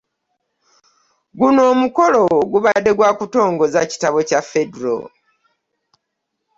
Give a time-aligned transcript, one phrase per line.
[1.39, 4.97] Guno omukolo gubadde gwa kutongoza kitabo Kya ffedero